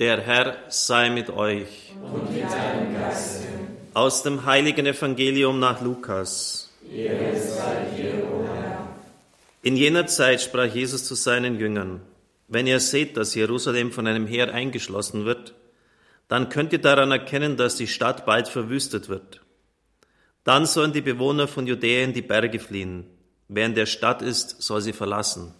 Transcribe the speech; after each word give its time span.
Der 0.00 0.22
Herr 0.22 0.56
sei 0.70 1.10
mit 1.10 1.28
euch. 1.28 1.92
Und 2.02 2.32
mit 2.32 2.44
deinem 2.44 2.94
Geiste. 2.94 3.46
Aus 3.92 4.22
dem 4.22 4.46
heiligen 4.46 4.86
Evangelium 4.86 5.60
nach 5.60 5.82
Lukas. 5.82 6.70
In 9.62 9.76
jener 9.76 10.06
Zeit 10.06 10.40
sprach 10.40 10.74
Jesus 10.74 11.04
zu 11.04 11.14
seinen 11.14 11.60
Jüngern, 11.60 12.00
wenn 12.48 12.66
ihr 12.66 12.80
seht, 12.80 13.18
dass 13.18 13.34
Jerusalem 13.34 13.92
von 13.92 14.06
einem 14.06 14.26
Heer 14.26 14.54
eingeschlossen 14.54 15.26
wird, 15.26 15.52
dann 16.28 16.48
könnt 16.48 16.72
ihr 16.72 16.80
daran 16.80 17.12
erkennen, 17.12 17.58
dass 17.58 17.76
die 17.76 17.86
Stadt 17.86 18.24
bald 18.24 18.48
verwüstet 18.48 19.10
wird. 19.10 19.42
Dann 20.44 20.64
sollen 20.64 20.94
die 20.94 21.02
Bewohner 21.02 21.46
von 21.46 21.66
Judäa 21.66 22.04
in 22.04 22.14
die 22.14 22.22
Berge 22.22 22.58
fliehen. 22.58 23.04
Wer 23.48 23.66
in 23.66 23.74
der 23.74 23.84
Stadt 23.84 24.22
ist, 24.22 24.62
soll 24.62 24.80
sie 24.80 24.94
verlassen. 24.94 25.52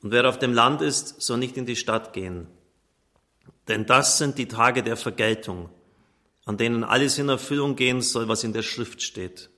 Und 0.00 0.12
wer 0.12 0.28
auf 0.28 0.38
dem 0.38 0.54
Land 0.54 0.80
ist, 0.80 1.20
soll 1.20 1.38
nicht 1.38 1.56
in 1.56 1.66
die 1.66 1.74
Stadt 1.74 2.12
gehen. 2.12 2.46
Denn 3.68 3.84
das 3.84 4.18
sind 4.18 4.38
die 4.38 4.46
Tage 4.46 4.82
der 4.82 4.96
Vergeltung, 4.96 5.70
an 6.44 6.56
denen 6.56 6.84
alles 6.84 7.18
in 7.18 7.28
Erfüllung 7.28 7.74
gehen 7.74 8.00
soll, 8.00 8.28
was 8.28 8.44
in 8.44 8.52
der 8.52 8.62
Schrift 8.62 9.02
steht. 9.02 9.50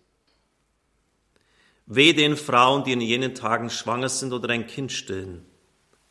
Weh 1.86 2.12
den 2.12 2.36
Frauen, 2.36 2.84
die 2.84 2.92
in 2.92 3.00
jenen 3.00 3.34
Tagen 3.34 3.70
schwanger 3.70 4.08
sind 4.08 4.32
oder 4.32 4.50
ein 4.50 4.66
Kind 4.66 4.92
stillen, 4.92 5.44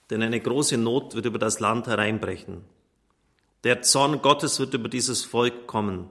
denn 0.09 0.21
eine 0.21 0.39
große 0.39 0.77
Not 0.77 1.15
wird 1.15 1.25
über 1.25 1.39
das 1.39 1.59
Land 1.59 1.87
hereinbrechen. 1.87 2.63
Der 3.63 3.81
Zorn 3.81 4.21
Gottes 4.21 4.59
wird 4.59 4.73
über 4.75 4.89
dieses 4.89 5.25
Volk 5.25 5.67
kommen. 5.67 6.09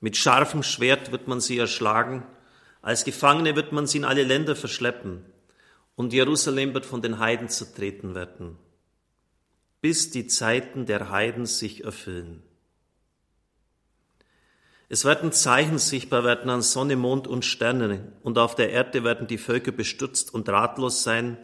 Mit 0.00 0.16
scharfem 0.16 0.62
Schwert 0.62 1.12
wird 1.12 1.28
man 1.28 1.40
sie 1.40 1.58
erschlagen, 1.58 2.26
als 2.80 3.04
Gefangene 3.04 3.54
wird 3.54 3.72
man 3.72 3.86
sie 3.86 3.98
in 3.98 4.04
alle 4.04 4.24
Länder 4.24 4.56
verschleppen, 4.56 5.24
und 5.94 6.12
Jerusalem 6.12 6.72
wird 6.72 6.86
von 6.86 7.02
den 7.02 7.18
Heiden 7.18 7.48
zertreten 7.50 8.14
werden 8.14 8.58
bis 9.82 10.10
die 10.10 10.28
Zeiten 10.28 10.86
der 10.86 11.10
Heiden 11.10 11.44
sich 11.44 11.84
erfüllen. 11.84 12.42
Es 14.88 15.04
werden 15.04 15.32
Zeichen 15.32 15.78
sichtbar 15.78 16.22
werden 16.22 16.50
an 16.50 16.62
Sonne, 16.62 16.96
Mond 16.96 17.26
und 17.26 17.44
Sternen, 17.44 18.12
und 18.22 18.38
auf 18.38 18.54
der 18.54 18.70
Erde 18.70 19.04
werden 19.04 19.26
die 19.26 19.38
Völker 19.38 19.72
bestürzt 19.72 20.32
und 20.32 20.48
ratlos 20.48 21.02
sein 21.02 21.36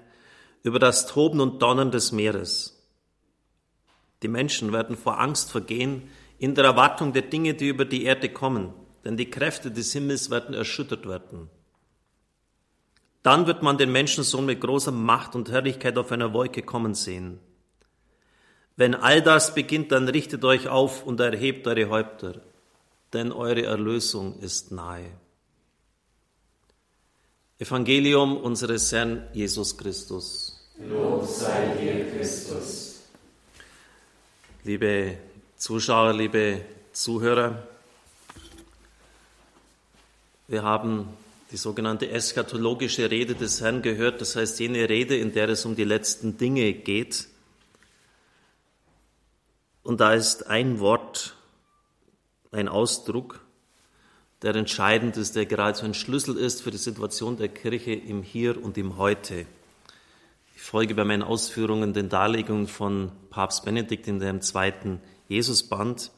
über 0.63 0.79
das 0.79 1.07
Toben 1.07 1.41
und 1.41 1.61
Donnern 1.63 1.91
des 1.91 2.13
Meeres. 2.13 2.87
Die 4.23 4.29
Menschen 4.29 4.73
werden 4.73 4.97
vor 4.97 5.19
Angst 5.19 5.51
vergehen 5.51 6.09
in 6.39 6.55
der 6.55 6.65
Erwartung 6.65 7.13
der 7.13 7.23
Dinge, 7.23 7.55
die 7.55 7.69
über 7.69 7.85
die 7.85 8.05
Erde 8.05 8.29
kommen, 8.29 8.73
denn 9.05 9.17
die 9.17 9.31
Kräfte 9.31 9.73
des 9.73 9.93
Himmels 9.93 10.31
werden 10.31 10.55
erschüttert 10.55 11.09
werden. 11.09 11.51
Dann 13.25 13.49
wird 13.49 13.63
man 13.63 13.79
den 13.79 13.91
Menschensohn 13.91 14.47
mit 14.47 14.61
großer 14.61 14.93
Macht 14.93 15.35
und 15.35 15.51
Herrlichkeit 15.51 15.99
auf 15.99 16.13
einer 16.13 16.33
Wolke 16.33 16.63
kommen 16.63 16.95
sehen. 16.95 17.41
Wenn 18.79 18.95
all 18.95 19.21
das 19.23 19.57
beginnt, 19.57 19.91
dann 19.91 20.09
richtet 20.09 20.45
euch 20.45 20.69
auf 20.69 21.05
und 21.05 21.19
erhebt 21.19 21.67
eure 21.67 21.89
Häupter, 21.89 22.41
denn 23.13 23.33
eure 23.33 23.65
Erlösung 23.65 24.39
ist 24.39 24.71
nahe. 24.71 25.11
Evangelium 27.59 28.37
unseres 28.37 28.93
Herrn 28.93 29.27
Jesus 29.33 29.77
Christus. 29.77 30.71
Lob 30.79 31.27
sei 31.27 31.75
dir, 31.75 32.09
Christus. 32.13 33.01
Liebe 34.63 35.19
Zuschauer, 35.57 36.13
liebe 36.13 36.61
Zuhörer, 36.93 37.67
wir 40.47 40.63
haben 40.63 41.09
die 41.51 41.57
sogenannte 41.57 42.09
eschatologische 42.13 43.11
Rede 43.11 43.35
des 43.35 43.61
Herrn 43.61 43.83
gehört, 43.83 44.21
das 44.21 44.37
heißt 44.37 44.61
jene 44.61 44.89
Rede, 44.89 45.17
in 45.17 45.33
der 45.33 45.49
es 45.49 45.65
um 45.65 45.75
die 45.75 45.83
letzten 45.83 46.39
Dinge 46.39 46.73
geht 46.75 47.27
und 49.89 50.01
da 50.01 50.13
ist 50.13 50.49
ein 50.49 50.81
Wort, 50.81 51.35
ein 52.53 52.69
Ausdruck, 52.69 53.41
der 54.43 54.55
entscheidend 54.55 55.17
ist, 55.17 55.35
der 55.35 55.47
geradezu 55.47 55.87
ein 55.87 55.95
Schlüssel 55.95 56.37
ist 56.37 56.61
für 56.61 56.71
die 56.71 56.77
Situation 56.77 57.39
der 57.39 57.49
Kirche 57.49 57.95
im 57.95 58.23
Hier 58.23 58.63
und 58.63 58.77
im 58.77 58.99
Heute. 58.99 59.47
Ich 60.55 60.61
folge 60.61 60.95
bei 60.95 61.05
meinen 61.05 61.23
Ausführungen 61.23 61.95
den 61.95 62.11
Darlegungen 62.11 62.69
von 62.69 63.13
Papst 63.31 63.65
Benedikt 63.65 64.07
in 64.09 64.21
dem 64.21 64.43
zweiten 64.43 65.01
Jesusband. 65.27 66.11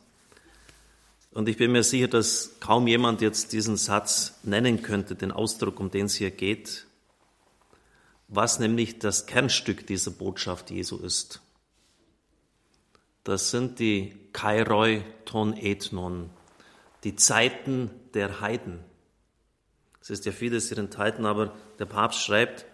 Und 1.30 1.48
ich 1.48 1.56
bin 1.56 1.70
mir 1.70 1.84
sicher, 1.84 2.08
dass 2.08 2.56
kaum 2.58 2.88
jemand 2.88 3.20
jetzt 3.20 3.52
diesen 3.52 3.76
Satz 3.76 4.40
nennen 4.42 4.82
könnte, 4.82 5.14
den 5.14 5.30
Ausdruck, 5.30 5.78
um 5.78 5.92
den 5.92 6.06
es 6.06 6.16
hier 6.16 6.32
geht, 6.32 6.86
was 8.26 8.58
nämlich 8.58 8.98
das 8.98 9.26
Kernstück 9.26 9.86
dieser 9.86 10.10
Botschaft 10.10 10.72
Jesu 10.72 10.96
ist. 10.96 11.40
Das 13.30 13.52
sind 13.52 13.78
die 13.78 14.12
Kairoi 14.32 15.04
ton 15.24 15.56
ethnon, 15.56 16.30
die 17.04 17.14
Zeiten 17.14 17.88
der 18.12 18.40
Heiden. 18.40 18.80
Es 20.00 20.10
ist 20.10 20.26
ja 20.26 20.32
vieles 20.32 20.68
hier 20.68 20.78
enthalten, 20.78 21.24
aber 21.24 21.56
der 21.78 21.84
Papst 21.84 22.24
schreibt, 22.24 22.66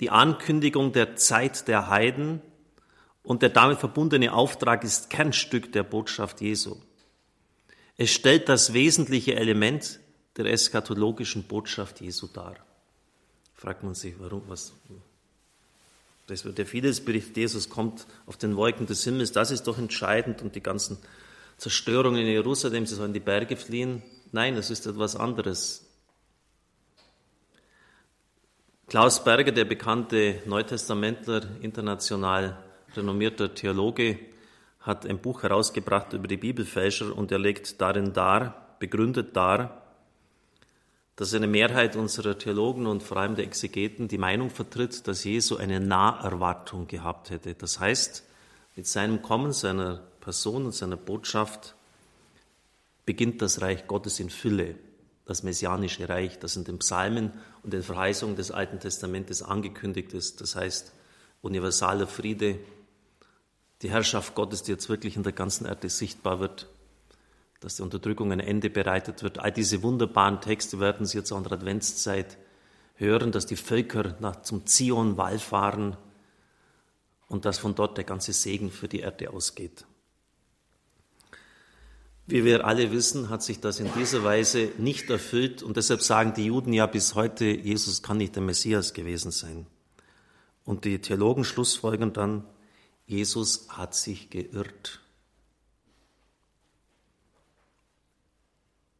die 0.00 0.10
Ankündigung 0.10 0.90
der 0.90 1.14
Zeit 1.14 1.68
der 1.68 1.86
Heiden 1.86 2.42
und 3.22 3.42
der 3.42 3.50
damit 3.50 3.78
verbundene 3.78 4.32
Auftrag 4.32 4.82
ist 4.82 5.08
Kernstück 5.08 5.70
der 5.70 5.84
Botschaft 5.84 6.40
Jesu. 6.40 6.78
Es 7.96 8.10
stellt 8.10 8.48
das 8.48 8.72
wesentliche 8.72 9.36
Element 9.36 10.00
der 10.36 10.46
eschatologischen 10.46 11.44
Botschaft 11.44 12.00
Jesu 12.00 12.26
dar. 12.26 12.56
Fragt 13.54 13.84
man 13.84 13.94
sich, 13.94 14.18
warum, 14.18 14.42
was, 14.48 14.72
das 16.32 16.46
wird 16.46 16.58
ja 16.58 16.64
vieles 16.64 17.04
berichtet, 17.04 17.36
Jesus 17.36 17.68
kommt 17.68 18.06
auf 18.24 18.38
den 18.38 18.56
Wolken 18.56 18.86
des 18.86 19.04
Himmels, 19.04 19.32
das 19.32 19.50
ist 19.50 19.64
doch 19.64 19.78
entscheidend 19.78 20.40
und 20.40 20.54
die 20.54 20.62
ganzen 20.62 20.96
Zerstörungen 21.58 22.22
in 22.22 22.26
Jerusalem, 22.26 22.86
sie 22.86 22.94
sollen 22.94 23.12
die 23.12 23.20
Berge 23.20 23.56
fliehen. 23.56 24.02
Nein, 24.32 24.56
es 24.56 24.70
ist 24.70 24.86
etwas 24.86 25.14
anderes. 25.14 25.86
Klaus 28.88 29.22
Berger, 29.22 29.52
der 29.52 29.66
bekannte 29.66 30.42
Neutestamentler, 30.46 31.42
international 31.60 32.58
renommierter 32.96 33.54
Theologe, 33.54 34.18
hat 34.80 35.06
ein 35.06 35.18
Buch 35.18 35.42
herausgebracht 35.42 36.14
über 36.14 36.28
die 36.28 36.38
Bibelfälscher 36.38 37.14
und 37.14 37.30
er 37.30 37.38
legt 37.38 37.80
darin 37.82 38.14
dar, 38.14 38.76
begründet 38.80 39.36
dar, 39.36 39.81
dass 41.22 41.34
eine 41.34 41.46
Mehrheit 41.46 41.94
unserer 41.94 42.36
Theologen 42.36 42.88
und 42.88 43.04
vor 43.04 43.18
allem 43.18 43.36
der 43.36 43.44
Exegeten 43.44 44.08
die 44.08 44.18
Meinung 44.18 44.50
vertritt, 44.50 45.06
dass 45.06 45.22
Jesu 45.22 45.54
eine 45.54 45.78
Naherwartung 45.78 46.88
gehabt 46.88 47.30
hätte. 47.30 47.54
Das 47.54 47.78
heißt, 47.78 48.24
mit 48.74 48.88
seinem 48.88 49.22
Kommen, 49.22 49.52
seiner 49.52 50.02
Person 50.20 50.64
und 50.64 50.74
seiner 50.74 50.96
Botschaft 50.96 51.76
beginnt 53.06 53.40
das 53.40 53.60
Reich 53.60 53.86
Gottes 53.86 54.18
in 54.18 54.30
Fülle, 54.30 54.74
das 55.24 55.44
messianische 55.44 56.08
Reich, 56.08 56.40
das 56.40 56.56
in 56.56 56.64
den 56.64 56.80
Psalmen 56.80 57.30
und 57.62 57.72
den 57.72 57.84
Verheißungen 57.84 58.34
des 58.34 58.50
Alten 58.50 58.80
Testamentes 58.80 59.44
angekündigt 59.44 60.14
ist. 60.14 60.40
Das 60.40 60.56
heißt, 60.56 60.92
universaler 61.40 62.08
Friede, 62.08 62.58
die 63.82 63.90
Herrschaft 63.90 64.34
Gottes, 64.34 64.64
die 64.64 64.72
jetzt 64.72 64.88
wirklich 64.88 65.14
in 65.14 65.22
der 65.22 65.30
ganzen 65.30 65.66
Erde 65.66 65.88
sichtbar 65.88 66.40
wird, 66.40 66.68
dass 67.62 67.76
die 67.76 67.82
Unterdrückung 67.82 68.32
ein 68.32 68.40
Ende 68.40 68.70
bereitet 68.70 69.22
wird. 69.22 69.38
All 69.38 69.52
diese 69.52 69.82
wunderbaren 69.82 70.40
Texte 70.40 70.80
werden 70.80 71.06
Sie 71.06 71.18
jetzt 71.18 71.32
an 71.32 71.44
der 71.44 71.52
Adventszeit 71.52 72.38
hören, 72.96 73.32
dass 73.32 73.46
die 73.46 73.56
Völker 73.56 74.16
nach, 74.20 74.42
zum 74.42 74.66
Zion 74.66 75.16
wallfahren 75.16 75.96
und 77.28 77.44
dass 77.44 77.58
von 77.58 77.74
dort 77.74 77.96
der 77.96 78.04
ganze 78.04 78.32
Segen 78.32 78.70
für 78.70 78.88
die 78.88 79.00
Erde 79.00 79.30
ausgeht. 79.30 79.84
Wie 82.26 82.44
wir 82.44 82.64
alle 82.64 82.92
wissen, 82.92 83.30
hat 83.30 83.42
sich 83.42 83.60
das 83.60 83.80
in 83.80 83.92
dieser 83.94 84.24
Weise 84.24 84.70
nicht 84.78 85.10
erfüllt 85.10 85.62
und 85.62 85.76
deshalb 85.76 86.02
sagen 86.02 86.34
die 86.34 86.46
Juden 86.46 86.72
ja 86.72 86.86
bis 86.86 87.14
heute, 87.14 87.44
Jesus 87.44 88.02
kann 88.02 88.16
nicht 88.16 88.36
der 88.36 88.42
Messias 88.42 88.94
gewesen 88.94 89.32
sein. 89.32 89.66
Und 90.64 90.84
die 90.84 91.00
Theologen 91.00 91.44
schlussfolgern 91.44 92.12
dann, 92.12 92.44
Jesus 93.06 93.66
hat 93.68 93.94
sich 93.94 94.30
geirrt. 94.30 95.01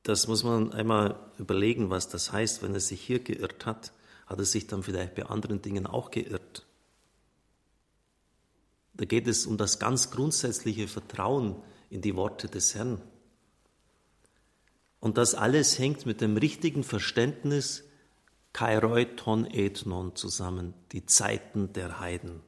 Das 0.03 0.27
muss 0.27 0.43
man 0.43 0.73
einmal 0.73 1.19
überlegen, 1.39 1.91
was 1.91 2.09
das 2.09 2.33
heißt. 2.33 2.63
Wenn 2.63 2.75
er 2.75 2.81
sich 2.81 3.01
hier 3.01 3.21
geirrt 3.21 3.67
hat, 3.67 3.93
hat 4.27 4.39
er 4.39 4.45
sich 4.45 4.67
dann 4.67 4.83
vielleicht 4.83 5.15
bei 5.15 5.27
anderen 5.27 5.63
Dingen 5.63 5.87
auch 5.87 6.11
geirrt. 6.11 6.67
Da 8.95 9.05
geht 9.05 9.27
es 9.27 9.47
um 9.47 9.57
das 9.57 9.79
ganz 9.79 10.11
grundsätzliche 10.11 10.89
Vertrauen 10.89 11.57
in 11.91 12.03
die 12.03 12.17
Worte 12.17 12.49
des 12.49 12.75
Herrn. 12.75 13.01
Und 15.01 15.19
das 15.19 15.35
alles 15.35 15.79
hängt 15.79 16.07
mit 16.07 16.21
dem 16.21 16.37
richtigen 16.37 16.85
Verständnis 16.85 17.85
Kairoi 18.53 19.07
ton 19.17 19.47
ethnon 19.47 20.15
zusammen, 20.15 20.75
die 20.93 21.07
Zeiten 21.07 21.73
der 21.73 22.01
Heiden. 22.01 22.41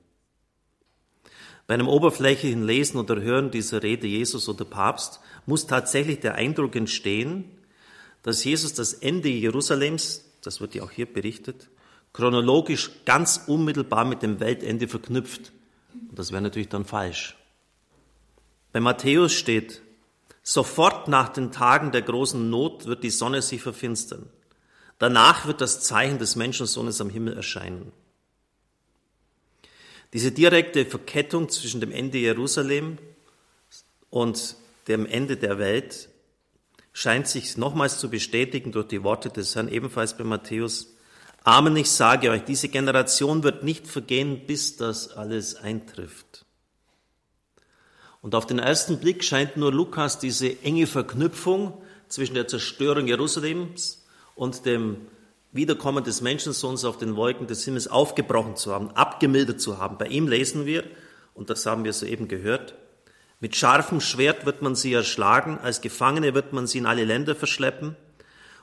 Bei 1.67 1.75
einem 1.75 1.89
oberflächlichen 1.89 2.63
Lesen 2.63 2.99
oder 2.99 3.21
Hören 3.21 3.51
dieser 3.51 3.83
Rede 3.83 4.07
Jesus 4.07 4.49
oder 4.49 4.65
Papst 4.65 5.21
muss 5.47 5.67
tatsächlich 5.67 6.21
der 6.21 6.35
Eindruck 6.35 6.77
entstehen, 6.77 7.51
dass 8.23 8.45
Jesus 8.45 8.75
das 8.75 8.93
Ende 8.93 9.29
Jerusalems, 9.29 10.25
das 10.43 10.61
wird 10.61 10.75
ja 10.75 10.83
auch 10.83 10.91
hier 10.91 11.07
berichtet, 11.07 11.69
chronologisch 12.13 12.91
ganz 13.05 13.45
unmittelbar 13.47 14.05
mit 14.05 14.23
dem 14.23 14.41
Weltende 14.41 14.89
verknüpft. 14.89 15.53
Und 16.11 16.19
das 16.19 16.33
wäre 16.33 16.43
natürlich 16.43 16.69
dann 16.69 16.85
falsch. 16.85 17.37
Bei 18.73 18.81
Matthäus 18.81 19.33
steht, 19.33 19.83
sofort 20.43 21.09
nach 21.09 21.31
den 21.31 21.51
Tagen 21.51 21.93
der 21.93 22.03
großen 22.03 22.51
Not 22.51 22.87
wird 22.87 23.05
die 23.05 23.11
Sonne 23.11 23.41
sich 23.41 23.63
verfinstern. 23.63 24.29
Danach 24.99 25.47
wird 25.47 25.61
das 25.61 25.81
Zeichen 25.81 26.19
des 26.19 26.37
Menschensohnes 26.37 27.01
am 27.01 27.11
Himmel 27.11 27.35
erscheinen. 27.35 27.93
Diese 30.15 30.31
direkte 30.31 30.87
Verkettung 30.87 31.49
zwischen 31.49 31.81
dem 31.81 31.91
Ende 31.91 32.19
Jerusalem 32.19 32.99
und 34.11 34.55
dem 34.87 35.07
Ende 35.07 35.37
der 35.37 35.59
Welt 35.59 36.09
scheint 36.93 37.27
sich 37.27 37.57
nochmals 37.57 37.99
zu 37.99 38.09
bestätigen 38.09 38.71
durch 38.71 38.87
die 38.87 39.03
Worte 39.03 39.29
des 39.29 39.57
Herrn, 39.57 39.69
ebenfalls 39.69 40.17
bei 40.17 40.23
Matthäus. 40.23 40.95
Amen, 41.43 41.77
ich 41.77 41.91
sage 41.91 42.31
euch, 42.31 42.45
diese 42.45 42.69
Generation 42.69 43.43
wird 43.43 43.65
nicht 43.65 43.89
vergehen, 43.89 44.47
bis 44.47 44.77
das 44.77 45.11
alles 45.11 45.57
eintrifft. 45.57 46.47
Und 48.23 48.37
auf 48.37 48.47
den 48.47 48.61
ersten 48.61 49.01
Blick 49.01 49.25
scheint 49.25 49.57
nur 49.57 49.73
Lukas 49.73 50.21
diese 50.21 50.63
enge 50.63 50.87
Verknüpfung 50.87 51.83
zwischen 52.07 52.35
der 52.35 52.47
Zerstörung 52.47 53.09
Jerusalems 53.09 54.07
und 54.37 54.65
dem 54.65 55.09
Wiederkommen 55.55 56.03
des 56.03 56.21
Menschensohns 56.21 56.85
auf 56.85 56.99
den 56.99 57.15
Wolken 57.15 57.47
des 57.47 57.65
Himmels 57.65 57.87
aufgebrochen 57.87 58.57
zu 58.57 58.75
haben, 58.75 58.91
abgemildert 58.91 59.61
zu 59.61 59.79
haben. 59.79 59.99
Bei 59.99 60.07
ihm 60.09 60.27
lesen 60.27 60.67
wir, 60.67 60.83
und 61.33 61.49
das 61.49 61.65
haben 61.65 61.85
wir 61.85 61.93
soeben 61.93 62.27
gehört, 62.27 62.75
mit 63.39 63.55
scharfem 63.55 64.01
Schwert 64.01 64.47
wird 64.47 64.63
man 64.63 64.75
sie 64.75 64.93
erschlagen, 64.93 65.59
als 65.63 65.81
Gefangene 65.81 66.35
wird 66.35 66.53
man 66.53 66.67
sie 66.67 66.79
in 66.79 66.87
alle 66.87 67.05
Länder 67.05 67.37
verschleppen, 67.37 67.97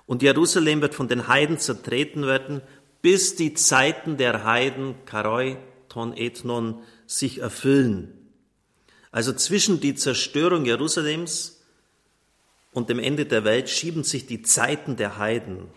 und 0.05 0.21
Jerusalem 0.21 0.81
wird 0.81 0.93
von 0.93 1.07
den 1.07 1.29
Heiden 1.29 1.57
zertreten 1.57 2.25
werden, 2.25 2.61
bis 3.01 3.35
die 3.35 3.53
Zeiten 3.53 4.17
der 4.17 4.43
Heiden, 4.43 4.95
Karoi, 5.05 5.57
Ton, 5.87 6.11
Ethnon, 6.17 6.81
sich 7.07 7.39
erfüllen. 7.39 8.11
Also 9.11 9.31
zwischen 9.31 9.79
die 9.79 9.95
Zerstörung 9.95 10.65
Jerusalems 10.65 11.61
und 12.73 12.89
dem 12.89 12.99
Ende 12.99 13.25
der 13.25 13.45
Welt 13.45 13.69
schieben 13.69 14.03
sich 14.03 14.25
die 14.25 14.41
Zeiten 14.41 14.97
der 14.97 15.17
Heiden. 15.17 15.67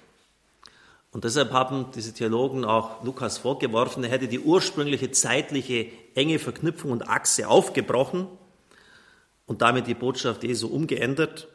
Und 1.15 1.23
deshalb 1.23 1.53
haben 1.53 1.93
diese 1.95 2.13
Theologen 2.13 2.65
auch 2.65 3.05
Lukas 3.05 3.39
vorgeworfen, 3.39 4.03
er 4.03 4.11
hätte 4.11 4.27
die 4.27 4.41
ursprüngliche 4.41 5.13
zeitliche 5.13 5.87
enge 6.17 6.41
Verknüpfung 6.41 6.91
und 6.91 7.09
Achse 7.09 7.47
aufgebrochen 7.47 8.27
und 9.47 9.63
damit 9.63 9.87
die 9.87 9.95
Botschaft 9.95 10.43
Jesu 10.43 10.67
umgeändert 10.67 11.47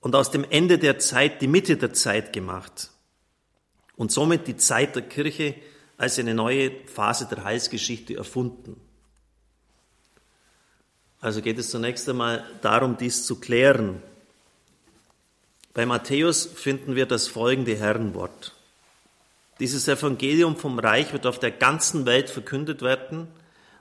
und 0.00 0.16
aus 0.16 0.32
dem 0.32 0.42
Ende 0.42 0.76
der 0.76 0.98
Zeit 0.98 1.40
die 1.40 1.46
Mitte 1.46 1.76
der 1.76 1.92
Zeit 1.92 2.32
gemacht 2.32 2.90
und 3.94 4.10
somit 4.10 4.48
die 4.48 4.56
Zeit 4.56 4.96
der 4.96 5.02
Kirche 5.02 5.54
als 5.96 6.18
eine 6.18 6.34
neue 6.34 6.72
Phase 6.86 7.28
der 7.30 7.44
Heilsgeschichte 7.44 8.16
erfunden. 8.16 8.80
Also 11.20 11.42
geht 11.42 11.60
es 11.60 11.70
zunächst 11.70 12.08
einmal 12.08 12.44
darum, 12.60 12.96
dies 12.96 13.24
zu 13.24 13.38
klären. 13.38 14.02
Bei 15.74 15.86
Matthäus 15.86 16.44
finden 16.44 16.96
wir 16.96 17.06
das 17.06 17.28
folgende 17.28 17.76
Herrenwort. 17.76 18.56
Dieses 19.60 19.86
Evangelium 19.88 20.56
vom 20.56 20.78
Reich 20.78 21.12
wird 21.12 21.26
auf 21.26 21.38
der 21.38 21.50
ganzen 21.50 22.06
Welt 22.06 22.30
verkündet 22.30 22.80
werden, 22.80 23.28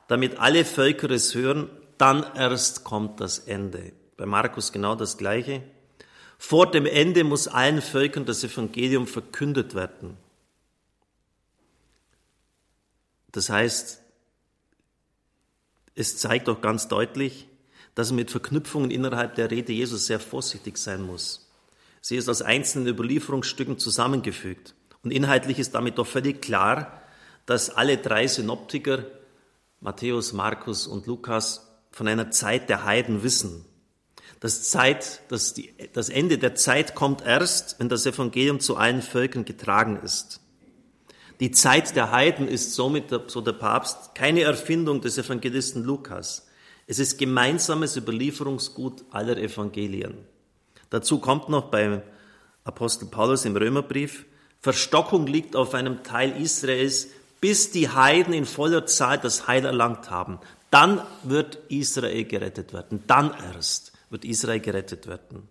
damit 0.10 0.38
alle 0.38 0.66
Völker 0.66 1.10
es 1.10 1.34
hören, 1.34 1.70
dann 1.98 2.26
erst 2.36 2.84
kommt 2.84 3.22
das 3.22 3.40
Ende. 3.40 3.94
Bei 4.18 4.26
Markus 4.26 4.74
genau 4.74 4.96
das 4.96 5.18
Gleiche. 5.18 5.64
Vor 6.38 6.70
dem 6.70 6.86
Ende 6.86 7.24
muss 7.24 7.48
allen 7.48 7.82
Völkern 7.82 8.26
das 8.26 8.44
Evangelium 8.44 9.08
verkündet 9.08 9.74
werden. 9.74 10.18
Das 13.32 13.50
heißt, 13.50 14.02
es 15.96 16.18
zeigt 16.18 16.48
doch 16.48 16.62
ganz 16.62 16.88
deutlich, 16.88 17.48
dass 17.96 18.10
man 18.10 18.18
mit 18.18 18.32
Verknüpfungen 18.32 18.92
innerhalb 18.92 19.36
der 19.36 19.52
Rede 19.52 19.72
Jesus 19.72 20.08
sehr 20.08 20.20
vorsichtig 20.20 20.78
sein 20.78 21.02
muss. 21.02 21.50
Sie 22.02 22.18
ist 22.18 22.30
aus 22.30 22.42
einzelnen 22.42 22.88
Überlieferungsstücken 22.88 23.78
zusammengefügt. 23.78 24.74
Und 25.04 25.12
inhaltlich 25.12 25.60
ist 25.60 25.76
damit 25.76 25.98
doch 25.98 26.08
völlig 26.08 26.42
klar, 26.42 27.02
dass 27.46 27.70
alle 27.70 27.98
drei 27.98 28.28
Synoptiker, 28.28 29.06
Matthäus, 29.82 30.34
Markus 30.34 30.88
und 30.88 31.08
Lukas, 31.08 31.66
von 31.92 32.08
einer 32.08 32.32
Zeit 32.32 32.70
der 32.70 32.86
Heiden 32.86 33.24
wissen. 33.24 33.66
Das, 34.40 34.70
Zeit, 34.70 35.22
das, 35.30 35.54
die, 35.54 35.74
das 35.94 36.10
Ende 36.10 36.38
der 36.38 36.56
Zeit 36.56 36.96
kommt 36.96 37.26
erst, 37.26 37.80
wenn 37.80 37.90
das 37.90 38.06
Evangelium 38.06 38.60
zu 38.60 38.78
allen 38.78 39.02
Völkern 39.02 39.46
getragen 39.46 40.00
ist. 40.04 40.42
Die 41.40 41.52
Zeit 41.52 41.96
der 41.96 42.12
Heiden 42.12 42.48
ist 42.48 42.74
somit, 42.74 43.06
so 43.28 43.42
der 43.42 43.54
Papst, 43.54 44.14
keine 44.16 44.42
Erfindung 44.42 45.02
des 45.02 45.18
Evangelisten 45.18 45.84
Lukas. 45.84 46.48
Es 46.86 47.00
ist 47.00 47.18
gemeinsames 47.18 47.96
Überlieferungsgut 47.96 49.06
aller 49.12 49.38
Evangelien. 49.38 50.18
Dazu 50.90 51.20
kommt 51.20 51.50
noch 51.50 51.70
beim 51.70 52.02
Apostel 52.64 53.08
Paulus 53.08 53.46
im 53.46 53.56
Römerbrief, 53.56 54.26
Verstockung 54.62 55.28
liegt 55.28 55.56
auf 55.56 55.74
einem 55.74 56.04
Teil 56.04 56.40
Israels, 56.42 57.08
bis 57.40 57.72
die 57.72 57.90
Heiden 57.90 58.34
in 58.34 58.46
voller 58.46 58.86
Zahl 58.86 59.18
das 59.18 59.48
Heil 59.48 59.66
erlangt 59.66 60.10
haben. 60.10 60.40
Dann 60.72 61.02
wird 61.24 61.60
Israel 61.70 62.26
gerettet 62.26 62.74
werden. 62.74 63.04
Dann 63.08 63.34
erst 63.54 63.94
wird 64.10 64.26
Israel 64.26 64.60
gerettet 64.60 65.08
werden. 65.08 65.48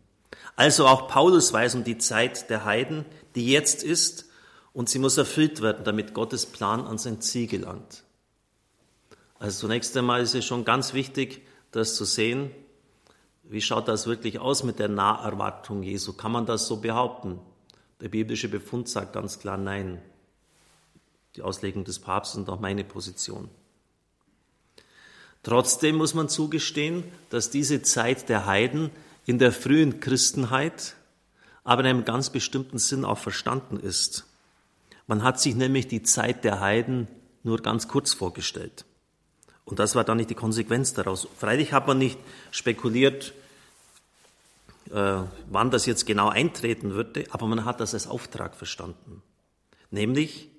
Also 0.57 0.87
auch 0.87 1.09
Paulus 1.09 1.53
weiß 1.53 1.77
um 1.77 1.85
die 1.85 1.99
Zeit 1.99 2.51
der 2.51 2.65
Heiden, 2.65 3.05
die 3.35 3.51
jetzt 3.51 3.83
ist, 3.83 4.27
und 4.75 4.89
sie 4.89 4.99
muss 4.99 5.17
erfüllt 5.17 5.61
werden, 5.61 5.83
damit 5.85 6.15
Gottes 6.15 6.47
Plan 6.47 6.87
an 6.87 6.99
sein 6.99 7.21
Ziel 7.21 7.49
gelangt. 7.49 8.05
Also 9.39 9.61
zunächst 9.61 9.97
einmal 9.97 10.23
ist 10.23 10.35
es 10.35 10.45
schon 10.45 10.65
ganz 10.65 10.95
wichtig, 10.95 11.43
das 11.73 11.97
zu 11.97 12.05
sehen. 12.05 12.51
Wie 13.45 13.61
schaut 13.61 13.89
das 13.89 14.07
wirklich 14.07 14.39
aus 14.39 14.63
mit 14.63 14.79
der 14.79 14.89
Naherwartung 14.89 15.83
Jesu? 15.83 16.13
Kann 16.13 16.33
man 16.33 16.47
das 16.47 16.67
so 16.67 16.77
behaupten? 16.77 17.41
Der 18.01 18.09
biblische 18.09 18.49
Befund 18.49 18.89
sagt 18.89 19.13
ganz 19.13 19.39
klar 19.39 19.57
Nein. 19.57 20.01
Die 21.37 21.43
Auslegung 21.43 21.85
des 21.85 21.99
Papstes 21.99 22.39
und 22.39 22.49
auch 22.49 22.61
meine 22.61 22.85
Position. 22.85 23.49
Trotzdem 25.43 25.97
muss 25.97 26.15
man 26.15 26.29
zugestehen, 26.29 27.05
dass 27.31 27.51
diese 27.51 27.83
Zeit 27.83 28.29
der 28.29 28.47
Heiden 28.47 28.91
in 29.27 29.39
der 29.39 29.53
frühen 29.53 30.01
Christenheit 30.01 30.97
aber 31.65 31.83
in 31.83 31.89
einem 31.89 32.05
ganz 32.05 32.31
bestimmten 32.31 32.79
Sinn 32.79 33.05
auch 33.05 33.19
verstanden 33.19 33.79
ist. 33.79 34.25
Man 35.07 35.23
hat 35.23 35.41
sich 35.41 35.55
nämlich 35.55 35.87
die 35.87 36.03
Zeit 36.03 36.45
der 36.45 36.61
Heiden 36.61 37.09
nur 37.43 37.59
ganz 37.59 37.89
kurz 37.89 38.15
vorgestellt. 38.15 38.85
Und 39.65 39.79
das 39.79 39.95
war 39.95 40.05
dann 40.05 40.17
nicht 40.17 40.31
die 40.31 40.35
Konsequenz 40.35 40.95
daraus. 40.95 41.29
Freilich 41.37 41.75
hat 41.75 41.87
man 41.87 41.99
nicht 41.99 42.19
spekuliert, 42.51 43.35
äh, 44.93 45.23
wann 45.49 45.71
das 45.71 45.87
jetzt 45.87 46.07
genau 46.07 46.29
eintreten 46.29 46.93
würde, 46.93 47.25
aber 47.31 47.47
man 47.47 47.65
hat 47.65 47.81
das 47.81 47.95
als 47.95 48.07
Auftrag 48.07 48.57
verstanden. 48.57 49.23
Nämlich, 49.91 50.51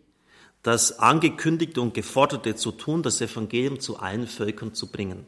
das 0.64 1.00
Angekündigte 1.00 1.80
und 1.82 1.94
Geforderte 1.94 2.56
zu 2.56 2.72
tun, 2.72 3.02
das 3.02 3.22
Evangelium 3.22 3.80
zu 3.80 4.00
allen 4.00 4.28
Völkern 4.28 4.74
zu 4.74 4.92
bringen. 4.92 5.26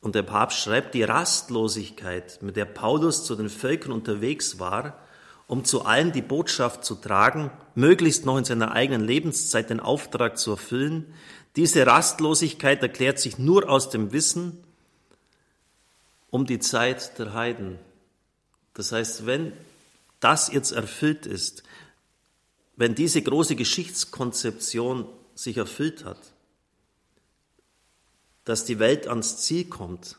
Und 0.00 0.14
der 0.14 0.22
Papst 0.22 0.60
schreibt, 0.60 0.94
die 0.94 1.02
Rastlosigkeit, 1.02 2.42
mit 2.42 2.56
der 2.56 2.66
Paulus 2.66 3.24
zu 3.24 3.36
den 3.36 3.48
Völkern 3.48 3.92
unterwegs 3.92 4.58
war, 4.58 4.98
um 5.46 5.64
zu 5.64 5.84
allen 5.84 6.12
die 6.12 6.22
Botschaft 6.22 6.84
zu 6.84 6.94
tragen, 6.94 7.50
möglichst 7.74 8.24
noch 8.24 8.38
in 8.38 8.44
seiner 8.44 8.72
eigenen 8.72 9.06
Lebenszeit 9.06 9.70
den 9.70 9.80
Auftrag 9.80 10.38
zu 10.38 10.52
erfüllen, 10.52 11.12
diese 11.56 11.86
Rastlosigkeit 11.86 12.82
erklärt 12.82 13.18
sich 13.18 13.38
nur 13.38 13.68
aus 13.68 13.88
dem 13.88 14.12
Wissen, 14.12 14.64
um 16.34 16.46
die 16.46 16.58
Zeit 16.58 17.16
der 17.20 17.32
Heiden. 17.32 17.78
Das 18.72 18.90
heißt, 18.90 19.24
wenn 19.24 19.52
das 20.18 20.52
jetzt 20.52 20.72
erfüllt 20.72 21.26
ist, 21.26 21.62
wenn 22.74 22.96
diese 22.96 23.22
große 23.22 23.54
Geschichtskonzeption 23.54 25.06
sich 25.36 25.58
erfüllt 25.58 26.04
hat, 26.04 26.18
dass 28.44 28.64
die 28.64 28.80
Welt 28.80 29.06
ans 29.06 29.42
Ziel 29.42 29.66
kommt, 29.66 30.16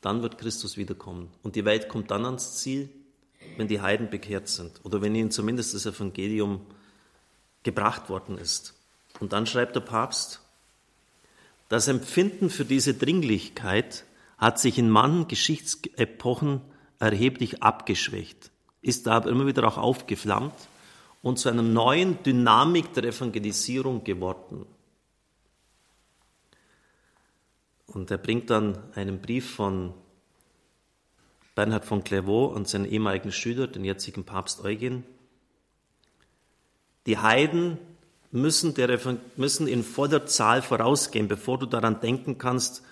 dann 0.00 0.22
wird 0.22 0.36
Christus 0.36 0.76
wiederkommen. 0.76 1.30
Und 1.44 1.54
die 1.54 1.64
Welt 1.64 1.88
kommt 1.88 2.10
dann 2.10 2.24
ans 2.24 2.56
Ziel, 2.56 2.88
wenn 3.56 3.68
die 3.68 3.82
Heiden 3.82 4.10
bekehrt 4.10 4.48
sind 4.48 4.80
oder 4.82 5.00
wenn 5.00 5.14
ihnen 5.14 5.30
zumindest 5.30 5.74
das 5.74 5.86
Evangelium 5.86 6.66
gebracht 7.62 8.08
worden 8.08 8.36
ist. 8.36 8.74
Und 9.20 9.32
dann 9.32 9.46
schreibt 9.46 9.76
der 9.76 9.80
Papst, 9.80 10.40
das 11.68 11.86
Empfinden 11.86 12.50
für 12.50 12.64
diese 12.64 12.94
Dringlichkeit 12.94 14.05
hat 14.38 14.58
sich 14.58 14.78
in 14.78 14.90
manchen 14.90 15.28
Geschichtsepochen 15.28 16.60
erheblich 16.98 17.62
abgeschwächt, 17.62 18.50
ist 18.82 19.08
aber 19.08 19.30
immer 19.30 19.46
wieder 19.46 19.66
auch 19.66 19.78
aufgeflammt 19.78 20.54
und 21.22 21.38
zu 21.38 21.48
einer 21.48 21.62
neuen 21.62 22.22
Dynamik 22.22 22.92
der 22.92 23.04
Evangelisierung 23.04 24.04
geworden. 24.04 24.66
Und 27.86 28.10
er 28.10 28.18
bringt 28.18 28.50
dann 28.50 28.78
einen 28.94 29.20
Brief 29.20 29.54
von 29.54 29.94
Bernhard 31.54 31.86
von 31.86 32.04
Clairvaux 32.04 32.54
und 32.54 32.68
seinen 32.68 32.84
ehemaligen 32.84 33.32
Schüler, 33.32 33.66
den 33.66 33.84
jetzigen 33.84 34.24
Papst 34.24 34.62
Eugen. 34.62 35.04
Die 37.06 37.16
Heiden 37.16 37.78
müssen, 38.30 38.74
der, 38.74 39.00
müssen 39.36 39.66
in 39.66 39.82
voller 39.82 40.26
Zahl 40.26 40.60
vorausgehen, 40.60 41.28
bevor 41.28 41.58
du 41.58 41.64
daran 41.64 42.00
denken 42.00 42.36
kannst, 42.36 42.82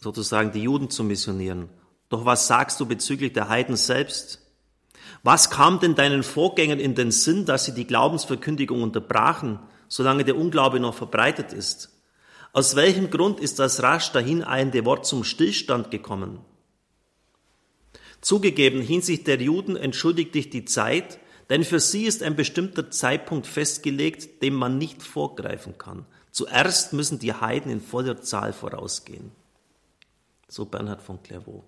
sozusagen 0.00 0.52
die 0.52 0.62
Juden 0.62 0.90
zu 0.90 1.04
missionieren. 1.04 1.68
Doch 2.08 2.24
was 2.24 2.46
sagst 2.46 2.80
du 2.80 2.86
bezüglich 2.86 3.32
der 3.32 3.48
Heiden 3.48 3.76
selbst? 3.76 4.40
Was 5.22 5.50
kam 5.50 5.80
denn 5.80 5.94
deinen 5.94 6.22
Vorgängern 6.22 6.80
in 6.80 6.94
den 6.94 7.10
Sinn, 7.10 7.44
dass 7.44 7.64
sie 7.64 7.74
die 7.74 7.86
Glaubensverkündigung 7.86 8.82
unterbrachen, 8.82 9.58
solange 9.88 10.24
der 10.24 10.36
Unglaube 10.36 10.80
noch 10.80 10.94
verbreitet 10.94 11.52
ist? 11.52 11.90
Aus 12.52 12.74
welchem 12.74 13.10
Grund 13.10 13.38
ist 13.38 13.58
das 13.58 13.82
rasch 13.82 14.10
dahineilende 14.12 14.84
Wort 14.84 15.06
zum 15.06 15.22
Stillstand 15.22 15.90
gekommen? 15.90 16.40
Zugegeben, 18.20 18.82
hinsichtlich 18.82 19.24
der 19.24 19.40
Juden 19.40 19.76
entschuldigt 19.76 20.34
dich 20.34 20.50
die 20.50 20.64
Zeit, 20.64 21.18
denn 21.48 21.64
für 21.64 21.80
sie 21.80 22.04
ist 22.04 22.22
ein 22.22 22.36
bestimmter 22.36 22.90
Zeitpunkt 22.90 23.46
festgelegt, 23.46 24.42
dem 24.42 24.54
man 24.54 24.78
nicht 24.78 25.02
vorgreifen 25.02 25.78
kann. 25.78 26.06
Zuerst 26.32 26.92
müssen 26.92 27.18
die 27.18 27.32
Heiden 27.32 27.70
in 27.70 27.80
voller 27.80 28.20
Zahl 28.22 28.52
vorausgehen. 28.52 29.32
So 30.50 30.64
Bernhard 30.64 31.00
von 31.00 31.22
Clairvaux. 31.22 31.62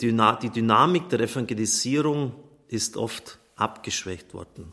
Die 0.00 0.50
Dynamik 0.50 1.08
der 1.08 1.20
Evangelisierung 1.20 2.32
ist 2.68 2.96
oft 2.96 3.38
abgeschwächt 3.56 4.32
worden. 4.32 4.72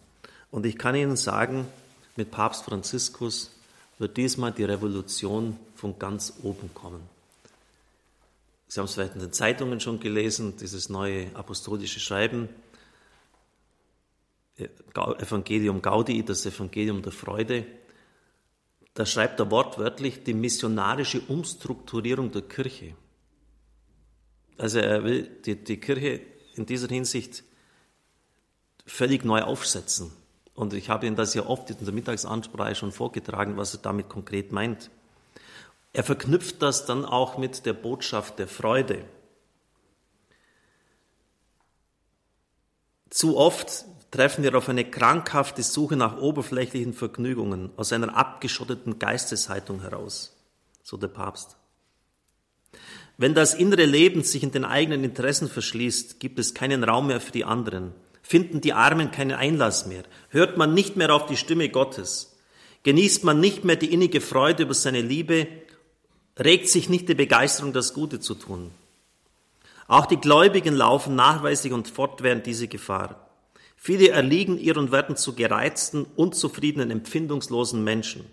Und 0.51 0.65
ich 0.65 0.77
kann 0.77 0.95
Ihnen 0.95 1.17
sagen, 1.17 1.67
mit 2.15 2.31
Papst 2.31 2.63
Franziskus 2.63 3.51
wird 3.97 4.17
diesmal 4.17 4.51
die 4.51 4.63
Revolution 4.63 5.59
von 5.75 5.99
ganz 5.99 6.33
oben 6.43 6.73
kommen. 6.73 7.01
Sie 8.67 8.79
haben 8.79 8.85
es 8.85 8.93
vielleicht 8.93 9.15
in 9.15 9.21
den 9.21 9.33
Zeitungen 9.33 9.79
schon 9.79 9.99
gelesen, 9.99 10.57
dieses 10.57 10.89
neue 10.89 11.35
apostolische 11.35 11.99
Schreiben, 11.99 12.49
Evangelium 14.93 15.81
Gaudi, 15.81 16.23
das 16.23 16.45
Evangelium 16.45 17.01
der 17.01 17.11
Freude. 17.11 17.65
Da 18.99 19.05
schreibt 19.05 19.39
er 19.39 19.49
wortwörtlich 19.49 20.25
die 20.25 20.33
missionarische 20.33 21.21
Umstrukturierung 21.21 22.33
der 22.33 22.41
Kirche. 22.41 22.95
Also 24.57 24.79
er 24.79 25.05
will 25.05 25.23
die, 25.45 25.55
die 25.55 25.79
Kirche 25.79 26.19
in 26.55 26.65
dieser 26.65 26.89
Hinsicht 26.89 27.45
völlig 28.85 29.23
neu 29.23 29.41
aufsetzen. 29.41 30.11
Und 30.53 30.73
ich 30.73 30.89
habe 30.89 31.07
Ihnen 31.07 31.15
das 31.15 31.33
ja 31.33 31.45
oft 31.45 31.69
in 31.69 31.77
der 31.79 31.93
Mittagsansprache 31.93 32.75
schon 32.75 32.91
vorgetragen, 32.91 33.55
was 33.55 33.73
er 33.73 33.79
damit 33.79 34.09
konkret 34.09 34.51
meint. 34.51 34.91
Er 35.93 36.03
verknüpft 36.03 36.61
das 36.61 36.85
dann 36.85 37.05
auch 37.05 37.37
mit 37.37 37.65
der 37.65 37.71
Botschaft 37.71 38.37
der 38.37 38.49
Freude. 38.49 39.05
Zu 43.09 43.37
oft 43.37 43.85
treffen 44.11 44.43
wir 44.43 44.55
auf 44.55 44.69
eine 44.69 44.85
krankhafte 44.85 45.63
Suche 45.63 45.95
nach 45.95 46.17
oberflächlichen 46.17 46.93
Vergnügungen 46.93 47.71
aus 47.77 47.93
einer 47.93 48.15
abgeschotteten 48.15 48.99
Geisteshaltung 48.99 49.81
heraus, 49.81 50.35
so 50.83 50.97
der 50.97 51.07
Papst. 51.07 51.55
Wenn 53.17 53.33
das 53.33 53.53
innere 53.53 53.85
Leben 53.85 54.23
sich 54.23 54.43
in 54.43 54.51
den 54.51 54.63
eigenen 54.63 55.03
Interessen 55.03 55.49
verschließt, 55.49 56.19
gibt 56.19 56.39
es 56.39 56.53
keinen 56.53 56.83
Raum 56.83 57.07
mehr 57.07 57.19
für 57.19 57.31
die 57.31 57.43
anderen, 57.43 57.93
finden 58.21 58.61
die 58.61 58.73
Armen 58.73 59.11
keinen 59.11 59.33
Einlass 59.33 59.85
mehr, 59.85 60.03
hört 60.29 60.57
man 60.57 60.73
nicht 60.73 60.95
mehr 60.95 61.13
auf 61.13 61.25
die 61.25 61.35
Stimme 61.35 61.69
Gottes, 61.69 62.37
genießt 62.83 63.23
man 63.25 63.39
nicht 63.39 63.65
mehr 63.65 63.75
die 63.75 63.91
innige 63.91 64.21
Freude 64.21 64.63
über 64.63 64.73
seine 64.73 65.01
Liebe, 65.01 65.47
regt 66.39 66.69
sich 66.69 66.89
nicht 66.89 67.09
die 67.09 67.15
Begeisterung, 67.15 67.73
das 67.73 67.93
Gute 67.93 68.19
zu 68.19 68.35
tun. 68.35 68.71
Auch 69.89 70.05
die 70.05 70.17
Gläubigen 70.17 70.75
laufen 70.75 71.15
nachweislich 71.15 71.73
und 71.73 71.87
fortwährend 71.87 72.45
diese 72.45 72.67
Gefahr. 72.67 73.27
Viele 73.75 74.09
erliegen 74.09 74.59
ihr 74.59 74.77
und 74.77 74.91
werden 74.91 75.15
zu 75.15 75.33
gereizten, 75.33 76.05
unzufriedenen, 76.15 76.91
empfindungslosen 76.91 77.83
Menschen. 77.83 78.25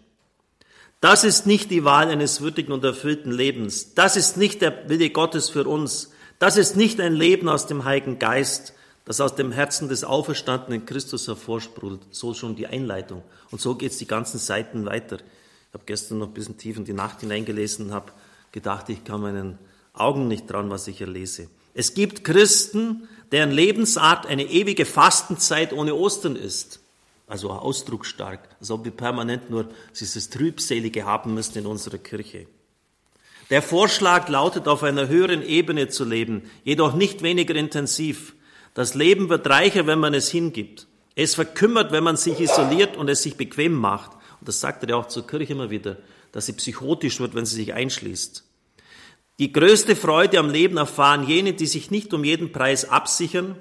Das 1.00 1.24
ist 1.24 1.46
nicht 1.46 1.70
die 1.70 1.82
Wahl 1.82 2.08
eines 2.08 2.42
würdigen 2.42 2.72
und 2.72 2.84
erfüllten 2.84 3.32
Lebens. 3.32 3.94
Das 3.94 4.16
ist 4.16 4.36
nicht 4.36 4.60
der 4.60 4.90
Wille 4.90 5.08
Gottes 5.08 5.48
für 5.48 5.64
uns. 5.64 6.12
Das 6.38 6.58
ist 6.58 6.76
nicht 6.76 7.00
ein 7.00 7.14
Leben 7.14 7.48
aus 7.48 7.66
dem 7.66 7.86
Heiligen 7.86 8.18
Geist, 8.18 8.74
das 9.06 9.22
aus 9.22 9.34
dem 9.34 9.50
Herzen 9.50 9.88
des 9.88 10.04
auferstandenen 10.04 10.84
Christus 10.84 11.26
hervorsprudelt. 11.26 12.02
So 12.10 12.34
schon 12.34 12.54
die 12.54 12.66
Einleitung. 12.66 13.22
Und 13.50 13.62
so 13.62 13.76
geht 13.76 13.92
es 13.92 13.98
die 13.98 14.06
ganzen 14.06 14.38
Seiten 14.38 14.84
weiter. 14.84 15.16
Ich 15.16 15.72
habe 15.72 15.84
gestern 15.86 16.18
noch 16.18 16.26
ein 16.26 16.34
bisschen 16.34 16.58
tief 16.58 16.76
in 16.76 16.84
die 16.84 16.92
Nacht 16.92 17.20
hineingelesen 17.20 17.86
und 17.86 17.94
habe 17.94 18.12
gedacht, 18.52 18.90
ich 18.90 19.04
kann 19.04 19.22
meinen 19.22 19.58
Augen 19.98 20.28
nicht 20.28 20.50
dran, 20.50 20.70
was 20.70 20.88
ich 20.88 20.98
hier 20.98 21.06
lese. 21.06 21.48
Es 21.74 21.94
gibt 21.94 22.24
Christen, 22.24 23.08
deren 23.32 23.50
Lebensart 23.50 24.26
eine 24.26 24.44
ewige 24.44 24.86
Fastenzeit 24.86 25.72
ohne 25.72 25.94
Ostern 25.94 26.36
ist 26.36 26.80
also 27.26 27.50
ausdrucksstark, 27.50 28.48
als 28.60 28.70
ob 28.70 28.84
wir 28.84 28.92
permanent 28.92 29.50
nur 29.50 29.68
dieses 29.98 30.30
Trübselige 30.30 31.04
haben 31.04 31.34
müssen 31.34 31.58
in 31.58 31.66
unserer 31.66 31.98
Kirche. 31.98 32.46
Der 33.50 33.62
Vorschlag 33.62 34.28
lautet, 34.28 34.66
auf 34.68 34.82
einer 34.82 35.08
höheren 35.08 35.42
Ebene 35.42 35.88
zu 35.88 36.04
leben, 36.04 36.50
jedoch 36.64 36.94
nicht 36.94 37.22
weniger 37.22 37.54
intensiv. 37.54 38.34
Das 38.74 38.94
Leben 38.94 39.28
wird 39.28 39.48
reicher, 39.48 39.86
wenn 39.86 39.98
man 39.98 40.14
es 40.14 40.30
hingibt. 40.30 40.86
Es 41.14 41.34
verkümmert, 41.34 41.92
wenn 41.92 42.04
man 42.04 42.16
sich 42.16 42.40
isoliert 42.40 42.96
und 42.96 43.08
es 43.08 43.22
sich 43.22 43.36
bequem 43.36 43.72
macht. 43.72 44.12
Und 44.40 44.48
das 44.48 44.60
sagt 44.60 44.82
er 44.82 44.90
ja 44.90 44.96
auch 44.96 45.08
zur 45.08 45.26
Kirche 45.26 45.52
immer 45.52 45.70
wieder, 45.70 45.96
dass 46.32 46.46
sie 46.46 46.52
psychotisch 46.52 47.20
wird, 47.20 47.34
wenn 47.34 47.46
sie 47.46 47.56
sich 47.56 47.72
einschließt. 47.72 48.44
Die 49.38 49.52
größte 49.52 49.96
Freude 49.96 50.38
am 50.38 50.48
Leben 50.48 50.78
erfahren 50.78 51.26
jene, 51.26 51.52
die 51.52 51.66
sich 51.66 51.90
nicht 51.90 52.14
um 52.14 52.24
jeden 52.24 52.52
Preis 52.52 52.88
absichern, 52.88 53.60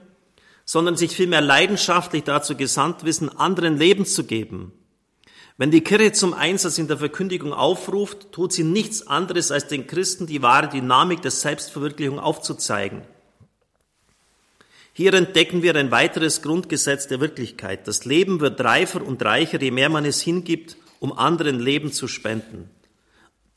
sondern 0.63 0.96
sich 0.96 1.12
vielmehr 1.12 1.41
leidenschaftlich 1.41 2.24
dazu 2.24 2.55
gesandt 2.55 3.03
wissen, 3.03 3.29
anderen 3.38 3.77
Leben 3.77 4.05
zu 4.05 4.24
geben. 4.24 4.72
Wenn 5.58 5.72
die 5.72 5.82
Kirche 5.82 6.12
zum 6.12 6.34
Einsatz 6.34 6.77
in 6.77 6.88
der 6.88 6.98
Verkündigung 6.98 7.53
aufruft, 7.53 8.32
tut 8.32 8.51
sie 8.51 8.63
nichts 8.63 9.08
anderes, 9.08 9.51
als 9.51 9.67
den 9.67 9.88
Christen 9.88 10.27
die 10.27 10.41
wahre 10.41 10.70
Dynamik 10.70 11.22
der 11.22 11.32
Selbstverwirklichung 11.32 12.20
aufzuzeigen. 12.20 13.03
Hier 14.91 15.13
entdecken 15.13 15.62
wir 15.62 15.75
ein 15.75 15.91
weiteres 15.91 16.41
Grundgesetz 16.41 17.08
der 17.08 17.20
Wirklichkeit. 17.20 17.88
Das 17.88 18.05
Leben 18.05 18.39
wird 18.39 18.62
reifer 18.62 19.05
und 19.05 19.24
reicher, 19.24 19.62
je 19.62 19.72
mehr 19.72 19.89
man 19.89 20.05
es 20.05 20.22
hingibt, 20.22 20.77
um 21.00 21.12
anderen 21.17 21.60
Leben 21.60 21.91
zu 21.91 22.08
spenden. 22.08 22.70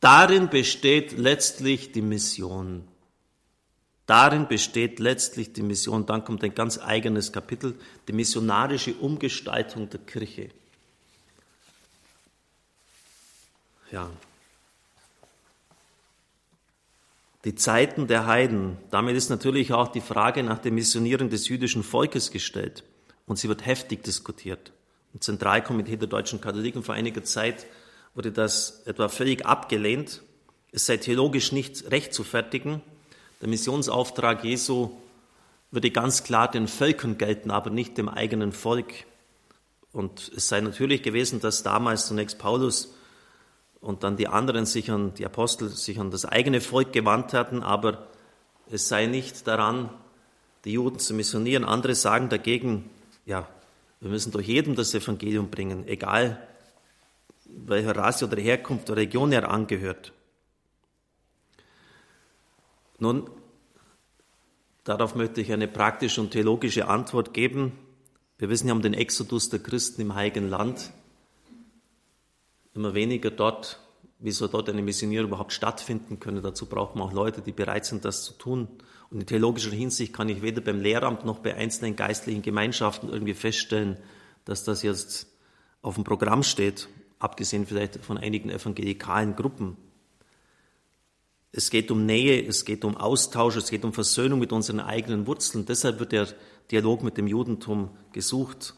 Darin 0.01 0.49
besteht 0.49 1.13
letztlich 1.19 1.93
die 1.93 2.03
Mission. 2.03 2.87
Darin 4.07 4.49
besteht 4.49 5.01
letztlich 5.01 5.53
die 5.53 5.63
Mission. 5.63 6.07
Dann 6.07 6.25
kommt 6.25 6.43
ein 6.45 6.55
ganz 6.55 6.79
eigenes 6.79 7.33
Kapitel, 7.33 7.79
die 8.07 8.13
missionarische 8.13 8.95
Umgestaltung 8.95 9.91
der 9.91 10.01
Kirche. 10.01 10.51
Ja. 13.91 14.09
Die 17.45 17.55
Zeiten 17.55 18.07
der 18.07 18.27
Heiden, 18.27 18.79
damit 18.91 19.17
ist 19.17 19.31
natürlich 19.31 19.73
auch 19.73 19.89
die 19.89 20.01
Frage 20.01 20.43
nach 20.43 20.59
dem 20.59 20.75
Missionieren 20.75 21.31
des 21.31 21.49
jüdischen 21.49 21.83
Volkes 21.83 22.31
gestellt. 22.31 22.85
Und 23.27 23.39
sie 23.39 23.49
wird 23.49 23.67
heftig 23.67 24.05
diskutiert. 24.05 24.73
Im 25.13 25.21
Zentralkomitee 25.21 25.97
der 25.97 26.09
deutschen 26.09 26.41
Katholiken 26.41 26.83
vor 26.83 26.95
einiger 26.95 27.25
Zeit 27.25 27.67
wurde 28.19 28.33
das 28.33 28.83
etwa 28.85 29.09
völlig 29.09 29.47
abgelehnt. 29.47 30.23
Es 30.73 30.87
sei 30.87 30.97
theologisch 30.97 31.53
nicht 31.53 31.89
recht 31.93 32.13
zu 32.13 32.25
fertigen, 32.25 32.83
der 33.41 33.49
Missionsauftrag 33.49 34.43
Jesu 34.43 34.91
würde 35.71 35.93
ganz 35.93 36.25
klar 36.25 36.51
den 36.51 36.67
Völkern 36.67 37.17
gelten, 37.17 37.53
aber 37.53 37.71
nicht 37.71 37.97
dem 37.97 38.09
eigenen 38.09 38.51
Volk. 38.51 38.93
Und 39.93 40.33
es 40.35 40.49
sei 40.49 40.61
natürlich 40.61 41.05
gewesen, 41.05 41.39
dass 41.39 41.63
damals 41.63 42.09
zunächst 42.09 42.41
Paulus 42.41 42.93
und 43.81 44.03
dann 44.03 44.17
die 44.17 44.27
anderen 44.27 44.67
sich 44.67 44.91
an, 44.91 45.15
die 45.15 45.25
Apostel 45.25 45.69
sich 45.69 46.01
an 46.01 46.11
das 46.11 46.25
eigene 46.25 46.61
Volk 46.61 46.93
gewandt 46.93 47.35
hatten, 47.35 47.63
aber 47.63 48.09
es 48.69 48.89
sei 48.89 49.07
nicht 49.07 49.47
daran, 49.47 49.91
die 50.65 50.73
Juden 50.73 50.99
zu 50.99 51.15
missionieren. 51.15 51.65
Andere 51.65 51.95
sagen 51.95 52.31
dagegen, 52.31 52.91
ja, 53.27 53.47
wir 54.01 54.11
müssen 54.11 54.33
durch 54.33 54.49
jedem 54.49 54.75
das 54.75 54.93
Evangelium 54.93 55.51
bringen, 55.51 55.87
egal 55.87 56.48
welcher 57.49 57.97
Rasse 57.97 58.27
oder 58.27 58.41
Herkunft 58.41 58.89
oder 58.91 59.01
Region 59.01 59.33
er 59.33 59.51
angehört. 59.51 60.13
Nun, 62.99 63.31
darauf 64.85 65.15
möchte 65.15 65.41
ich 65.41 65.53
eine 65.53 65.69
praktische 65.69 66.21
und 66.21 66.31
theologische 66.31 66.89
Antwort 66.89 67.33
geben. 67.33 67.73
Wir 68.39 68.49
wissen 68.49 68.69
ja 68.69 68.75
um 68.75 68.83
den 68.83 68.95
Exodus 68.95 69.49
der 69.49 69.61
Christen 69.61 70.03
im 70.03 70.15
Heiligen 70.15 70.49
Land. 70.49 70.91
Immer 72.75 72.95
weniger 72.95 73.31
dort, 73.31 73.81
wie 74.19 74.33
soll 74.33 74.49
dort 74.49 74.69
eine 74.69 74.83
Missionierung 74.83 75.29
überhaupt 75.29 75.53
stattfinden 75.53 76.21
können. 76.21 76.43
Dazu 76.43 76.67
braucht 76.67 76.97
man 76.97 77.09
auch 77.09 77.13
Leute, 77.13 77.41
die 77.41 77.53
bereit 77.53 77.87
sind, 77.87 78.05
das 78.05 78.25
zu 78.25 78.33
tun. 78.35 78.69
Und 79.11 79.21
in 79.21 79.27
theologischer 79.27 79.71
Hinsicht 79.71 80.13
kann 80.13 80.29
ich 80.29 80.43
weder 80.43 80.61
beim 80.61 80.81
Lehramt 80.81 81.25
noch 81.25 81.39
bei 81.39 81.55
einzelnen 81.55 81.97
geistlichen 81.97 82.43
Gemeinschaften 82.43 83.09
irgendwie 83.09 83.35
feststellen, 83.35 83.97
dass 84.45 84.65
das 84.65 84.83
jetzt 84.83 85.29
auf 85.83 85.95
dem 85.95 86.05
Programm 86.05 86.43
steht, 86.43 86.89
abgesehen 87.19 87.67
vielleicht 87.67 88.05
von 88.05 88.19
einigen 88.19 88.51
evangelikalen 88.51 89.37
Gruppen. 89.37 89.77
Es 91.51 91.71
geht 91.71 91.91
um 91.91 92.05
Nähe, 92.07 92.47
es 92.47 92.65
geht 92.65 92.85
um 92.85 92.97
Austausch, 92.97 93.57
es 93.57 93.71
geht 93.71 93.85
um 93.85 93.93
Versöhnung 93.93 94.39
mit 94.39 94.53
unseren 94.53 94.81
eigenen 94.81 95.27
Wurzeln. 95.27 95.67
Deshalb 95.67 95.99
wird 95.99 96.13
der 96.13 96.29
Dialog 96.71 97.03
mit 97.03 97.17
dem 97.17 97.27
Judentum 97.27 97.91
gesucht. 98.13 98.75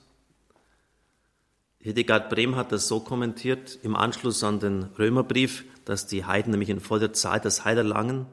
Hildegard 1.79 2.31
Brehm 2.31 2.57
hat 2.57 2.73
das 2.73 2.89
so 2.89 3.01
kommentiert 3.01 3.79
im 3.83 3.97
Anschluss 3.97 4.45
an 4.45 4.61
den 4.61 4.85
Römerbrief, 4.99 5.65
dass 5.85 6.07
die 6.07 6.25
Heiden 6.25 6.53
nämlich 6.53 6.69
in 6.69 6.79
voller 6.79 7.13
Zeit 7.13 7.45
das 7.45 7.65
Heil 7.65 7.79
erlangen. 7.79 8.27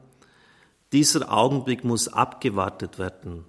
Dieser 0.92 1.32
Augenblick 1.32 1.82
muss 1.82 2.08
abgewartet 2.08 2.98
werden. 2.98 3.44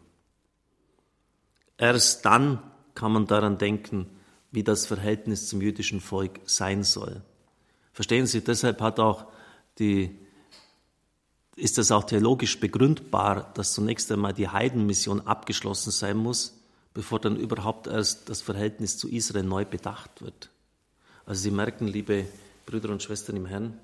Erst 1.78 2.25
dann 2.25 2.60
kann 2.96 3.12
man 3.12 3.28
daran 3.28 3.58
denken, 3.58 4.08
wie 4.51 4.63
das 4.63 4.86
Verhältnis 4.86 5.48
zum 5.48 5.62
jüdischen 5.62 6.01
Volk 6.01 6.39
sein 6.46 6.84
soll. 6.84 7.22
Verstehen 7.94 8.25
Sie, 8.25 8.41
deshalb 8.41 8.82
hat 8.82 9.00
auch 9.00 9.25
die, 9.77 10.18
ist 11.56 11.77
das 11.77 11.91
auch 11.91 12.03
theologisch 12.03 12.60
begründbar, 12.60 13.51
dass 13.53 13.74
zunächst 13.74 14.12
einmal 14.12 14.34
die 14.34 14.48
Heidenmission 14.48 15.22
abgeschlossen 15.22 15.91
sein 15.91 16.18
muss, 16.18 16.58
bevor 16.94 17.20
dann 17.20 17.36
überhaupt 17.36 17.88
erst 17.88 18.29
das 18.29 18.41
Verhältnis 18.41 18.98
zu 18.98 19.10
Israel 19.10 19.44
neu 19.44 19.65
bedacht 19.65 20.22
wird. 20.22 20.50
Also 21.25 21.44
Sie 21.44 21.51
merken, 21.51 21.88
liebe 21.88 22.25
Brüder 22.65 22.89
und 22.89 23.03
Schwestern 23.03 23.36
im 23.36 23.46
Herrn, 23.46 23.79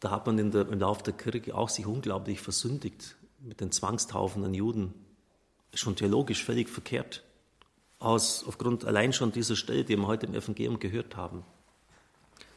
da 0.00 0.10
hat 0.10 0.26
man 0.26 0.50
der, 0.50 0.68
im 0.68 0.80
Laufe 0.80 1.04
der 1.04 1.12
Kirche 1.12 1.54
auch 1.54 1.68
sich 1.68 1.86
unglaublich 1.86 2.40
versündigt 2.40 3.14
mit 3.38 3.60
den 3.60 3.70
Zwangstaufen 3.70 4.42
an 4.44 4.52
Juden. 4.52 4.92
Schon 5.74 5.94
theologisch 5.94 6.44
völlig 6.44 6.68
verkehrt. 6.68 7.22
Aus, 8.02 8.44
aufgrund 8.46 8.84
allein 8.84 9.12
schon 9.12 9.32
dieser 9.32 9.56
Stelle, 9.56 9.84
die 9.84 9.96
wir 9.96 10.06
heute 10.06 10.26
im 10.26 10.34
Evangelium 10.34 10.80
gehört 10.80 11.16
haben. 11.16 11.44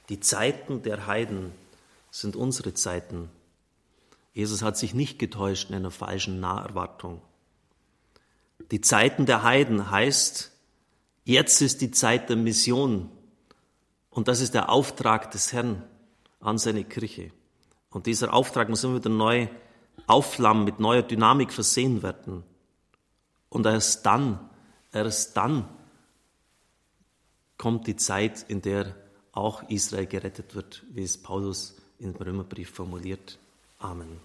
Die 0.10 0.20
Zeiten 0.20 0.82
der 0.82 1.08
Heiden 1.08 1.52
sind 2.12 2.36
unsere 2.36 2.74
Zeiten. 2.74 3.30
Jesus 4.34 4.62
hat 4.62 4.78
sich 4.78 4.94
nicht 4.94 5.20
getäuscht 5.20 5.70
in 5.70 5.76
einer 5.76 5.92
falschen 5.92 6.40
Naherwartung. 6.40 7.22
Die 8.72 8.82
Zeiten 8.82 9.26
der 9.26 9.44
Heiden 9.44 9.92
heißt, 9.92 10.52
jetzt 11.24 11.62
ist 11.62 11.82
die 11.82 11.92
Zeit 11.92 12.30
der 12.30 12.38
Mission. 12.38 13.10
Und 14.10 14.28
das 14.28 14.42
ist 14.42 14.54
der 14.54 14.70
Auftrag 14.70 15.32
des 15.32 15.54
Herrn 15.54 15.84
an 16.40 16.58
seine 16.58 16.84
Kirche. 16.84 17.32
Und 17.90 18.08
dieser 18.08 18.34
Auftrag 18.34 18.70
muss 18.70 18.84
immer 18.84 18.96
wieder 18.96 19.10
neu 19.10 19.48
aufflammen, 20.08 20.66
mit 20.66 20.80
neuer 20.80 21.02
Dynamik 21.02 21.54
versehen 21.54 22.04
werden. 22.04 22.44
Und 23.50 23.66
erst 23.66 24.06
dann, 24.06 24.40
erst 24.96 25.38
dann 25.38 25.68
kommt 27.58 27.88
die 27.88 27.96
Zeit, 27.96 28.46
in 28.48 28.62
der 28.62 28.96
auch 29.32 29.64
Israel 29.70 30.06
gerettet 30.08 30.56
wird, 30.56 30.84
wie 30.92 31.04
es 31.04 31.22
Paulus 31.22 31.76
im 32.00 32.16
Römerbrief 32.16 32.70
formuliert. 32.70 33.38
Amen. 33.80 34.20